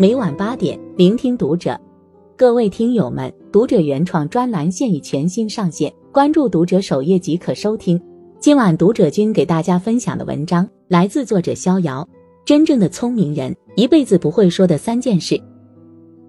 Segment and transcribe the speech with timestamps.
[0.00, 1.78] 每晚八点，聆听读者。
[2.34, 8.00] 各位听友们，读者原创专栏现已全新上线，关注读者首页即可收听。
[8.38, 12.08] 今晚读者君给大家分享的文章来自作者逍遥。
[12.46, 15.38] 真正的聪明人一辈子不会说的三件事。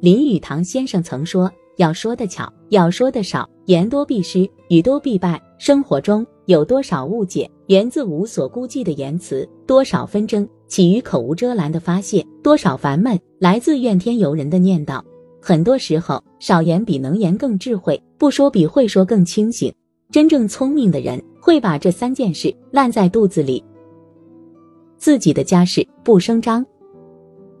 [0.00, 1.48] 林语堂先生曾说
[1.78, 15.02] ：“要说的巧，要说的少，言多必失，语多必败。”生活中有多少误解，源自无所顾忌的言辞；多少纷争起于口无遮拦的发泄；多少烦闷来自怨天尤人的念叨。
[15.38, 19.70] 很多时候，少言比能言更智慧，不说比会说更清醒。
[20.10, 23.62] 真正聪明的人会把这三件事烂在肚子里。
[24.96, 26.64] 自己的家事不声张。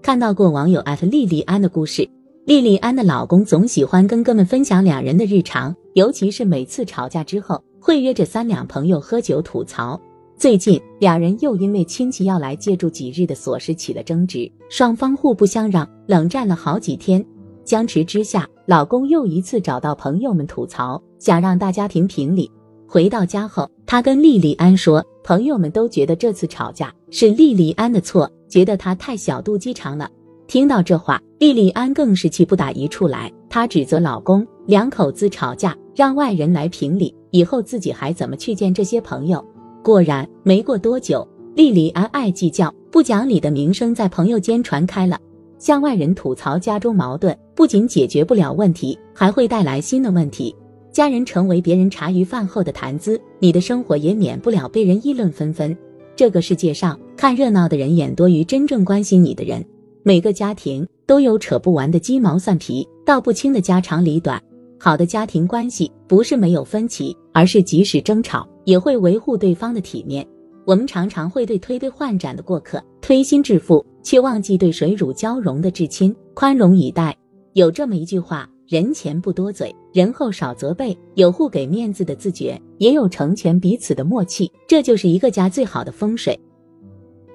[0.00, 2.08] 看到过网友艾特莉莉安的故事，
[2.44, 7.60] 莉莉安的老公总喜欢跟哥们分享两人的日常，尤其是每次吵架之后。
[7.80, 10.00] 会约着三两朋友喝酒吐槽。
[10.40, 17.22] 最近两人又因为亲戚要来借住几日的琐事起了争执，双方互不相让，冷战了好几天。
[17.62, 22.50] 僵持之下，老公又一次找到朋友们吐槽，想让大家评评理。
[22.88, 30.08] 回到家后，他跟莉莉安说，朋友们都觉得这次吵架是莉莉安的错，觉得她太小肚鸡肠了。
[30.46, 35.76] 听到这话，莉莉安更是气不打一处来，她指责老公两口子吵架。
[35.92, 39.44] 让外人来评理，以后自己还怎么去见这些朋友？
[39.82, 45.18] 果然，没过多久，莉莉安爱计较、不讲理的名声在朋友间传开了。
[45.58, 50.54] 向外人吐槽家中矛盾，不仅解决不了问题，还会带来新的问题。
[50.92, 55.76] 家人成为别人茶余饭后的谈资，你的生活也免不了被人议论纷纷。
[56.14, 59.64] 这个世界上，看热闹的人远多于真正关心你的人。
[60.02, 64.42] 每个家庭都有扯不完的鸡毛蒜皮、道不清的家长里短。
[64.78, 70.26] 好的家庭关系不是没有分歧，而是即使争吵也会维护对方的体面。
[70.64, 77.16] 我们常常会对推杯换盏的过客推心置腹，却忘记对水乳交融的至亲宽容以待。
[77.54, 80.96] 有这么一句话：人前不多嘴，人后少责备。
[81.14, 86.38] 有互给面子的自觉，也有成全彼此的默契，这就是一个家最好的风水。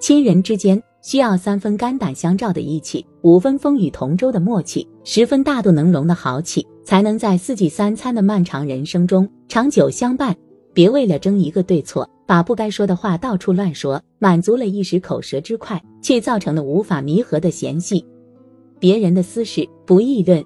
[0.00, 0.82] 亲人之间。
[1.04, 10.34] 需要三分肝胆相照的义气，五分风雨同舟的默契，十分大度能容的豪气，才能在四季三餐的漫长人生中长久相伴。
[10.74, 18.04] 别为了争一个对错，把不该说的话到处乱说，满足了一时口舌之快，却造成了无法弥合的嫌隙。
[18.80, 20.44] 别人的私事不议论。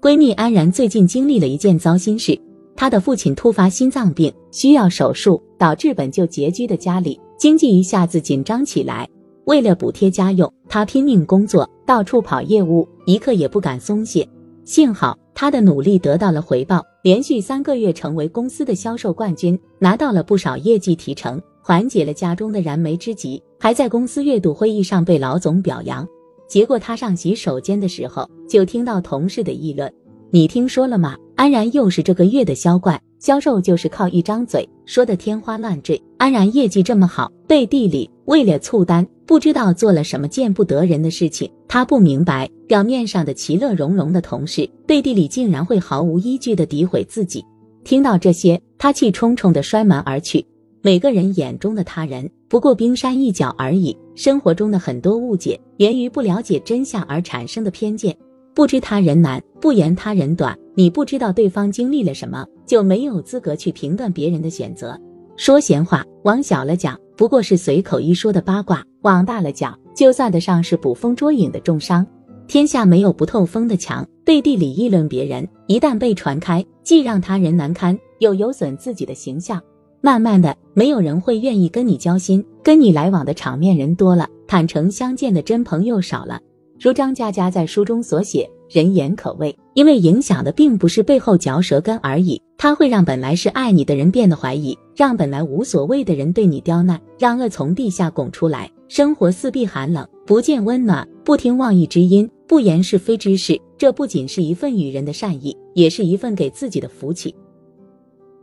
[0.00, 2.38] 闺蜜安然最近经历了一件糟心事，
[2.76, 9.08] 她的父亲突发心脏病，需要手术，导致本就拮据的家里经济一下子紧张起来。
[9.46, 14.28] 为了补贴家用，她拼命工作，到处跑业务，一刻也不敢松懈。
[14.64, 26.06] 幸好她的努力得到了回报，连续三个月成为公司的销售冠军，拿到了不少业绩提成，缓解了家中的燃眉之急，还在公司月度会议上被老总表扬。
[26.46, 29.92] 结果他上洗手间的时候，就听到同事的议论
[30.30, 31.16] ：“你听说了吗？
[31.34, 36.00] 安然又是这个月的销冠。”销售就是靠一张嘴说的天花乱坠。
[36.18, 41.50] 安然业绩这么好，背地里为了促单，不知道做了什么见不得人的事情。
[41.66, 47.42] 他不明白，表面上的其乐融融的同事，背地里竟然会毫无依据的诋毁自己。
[47.82, 50.44] 听到这些，他气冲冲的摔门而去。
[50.82, 53.96] 每个人眼中的他人，不过冰山一角而已。
[54.14, 58.14] 生活中的很多误解，源于不了解真相而产生的偏见。
[58.52, 60.54] 不知他人难，不言他人短。
[60.74, 64.94] 你不知道对方经历了什么，就没有资格去评断别人的选择。
[65.36, 72.06] 说闲话，往小了讲，不过是随口一说的八卦；往大了讲，就算得上是捕风捉影的重伤。
[72.46, 79.60] 天下没有不透风的墙，背地里议论别人，一旦被传开，既让他人难堪，又有损自己的形象。
[80.02, 86.40] 慢慢的，没有人会愿意跟你交心，跟你来往的场面人多了，坦诚相见的真朋友少了。
[86.78, 88.48] 如张嘉佳在书中所写。
[88.72, 98.70] 人言可畏，因为影响的并不是背后嚼舌根而已，它会让本来是爱你的人变得怀疑，让本来无所谓的人对你刁难，让恶从地下拱出来。
[98.88, 107.34] 生活四壁寒冷，不见温暖，不听妄议之音，不言是非之事，这不仅是一份与人的善意，也是一份给自己的福气。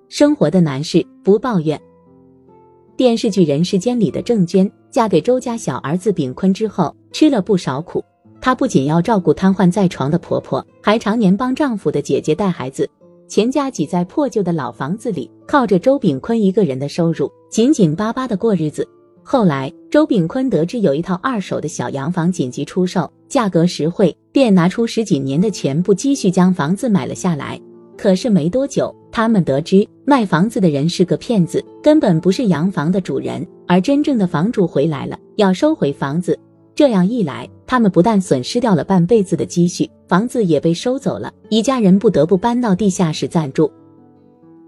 [0.10, 1.82] 生活的难事不抱怨。
[2.96, 8.04] 电视剧《人世间》里的郑娟，嫁给周家小儿子炳坤之后，吃了不少苦。
[8.42, 12.90] 她不仅要照顾瘫痪在床的婆婆，还常年帮丈夫的姐姐带孩子，
[13.28, 18.88] 全家挤在破旧的老房子里，靠着周炳坤一个人的收入，紧紧巴巴的过日子。
[19.22, 27.60] 后来，周炳坤得知有一套二手的小洋房紧急出售，价格实惠，便拿出十几年的全部积蓄将房子买了下来。
[27.96, 36.40] 可是没多久，他们得知卖房子的人是个骗子，根本不是洋房的主人，而真正的房主回来了，要收回房子。
[36.80, 43.70] 这样一来，他们不但损失掉了半辈子的积蓄，房子也被收走了，一家人不得不搬到地下室暂住。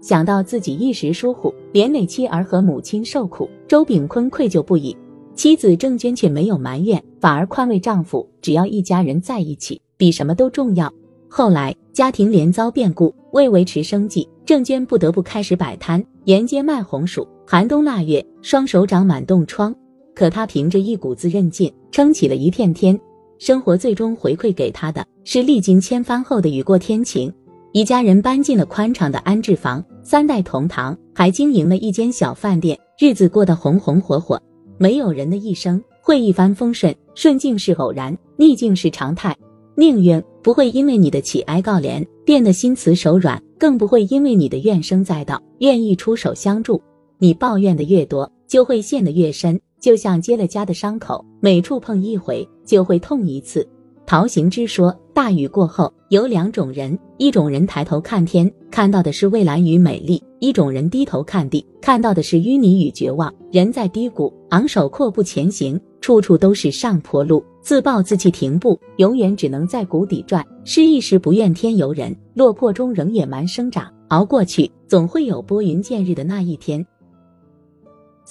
[0.02, 4.94] 想到自己一时疏忽，连累妻儿和母亲受苦，周炳坤愧疚不已。
[5.34, 10.92] 妻子郑娟却没有埋怨，反而宽慰丈夫：“只要一家人在一起，比什么都重要。”
[11.30, 17.26] 后来家庭连遭变故，为维持生计，郑娟不得不开始摆摊，沿街卖红薯。
[17.46, 19.74] 寒冬腊月，双手长满冻疮，
[20.14, 22.98] 可她凭着一股子韧劲，撑起了一片天。
[23.38, 27.32] 生活最终回馈给他的是历经千帆后的雨过天晴。
[27.72, 34.40] 一家人搬进了宽敞的安置房，三代同堂，还经营了一间小饭店，日子过得红红火火。
[34.78, 39.36] 没有人的一生会一帆风顺，顺境是偶然，逆境是常态。
[39.74, 46.80] 命运不会因为你的乞哀告怜变得心慈手软，更不会因为你的怨声载道愿意出手相助。
[47.18, 53.68] 你抱怨的越多，就会陷得越深，就像结了痂的伤口，每触碰一回就会痛一次。
[54.06, 63.32] 陶行知说：“大雨过后有两种人，一种人抬头看天，看到的是蔚蓝与美丽；一种人低头看地，看到的是淤泥与绝望。
[63.50, 70.46] 人在低谷，昂首阔步前行，处处都是上坡路；自暴自弃停步，永远只能在谷底转。
[70.64, 76.84] 失意时不怨天尤人，落魄中仍野蛮生长，熬过去，总会有拨云见日的那一天。”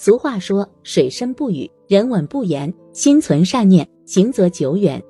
[0.04, 2.74] 俗话说：“水深不语，人稳不言。
[2.92, 5.00] 心存善念，行则久远。”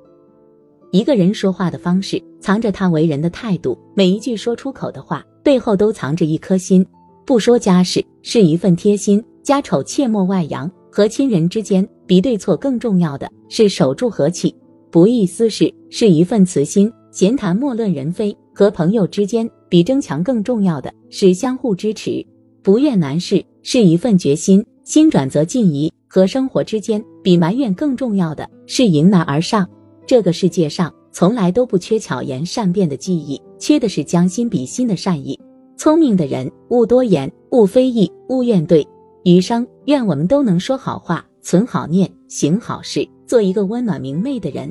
[0.92, 3.78] 一个人说话的方式，藏着他为人的态度。
[3.94, 6.86] 每一句说出口的话，背后都藏着一颗心。
[7.24, 10.70] 不说家事是一份贴心，家丑切莫外扬。
[10.90, 14.54] 和亲人之间，比对错更重要的是守住和气。
[14.90, 18.36] 不议私事是一份慈心，闲谈莫论人非。
[18.54, 22.22] 和朋友之间，比争强更重要的是相互支持。
[22.62, 25.92] 不怨难事是一份决心，心转则静怡。
[26.14, 29.66] 和生活之间，比埋怨更重要的是迎难而上。
[30.06, 35.40] 这个世界上从来都不缺巧言善辩的技艺，缺的是将心比心的善意。
[35.78, 38.86] 聪明的人勿多言，勿非议，勿怨怼。
[39.24, 44.70] 余生愿我们都能说好话，存好念，行好事，做一个温暖明媚的人。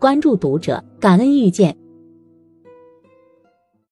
[0.00, 1.76] 关注读者，感恩遇见。